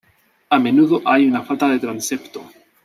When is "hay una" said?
1.05-1.43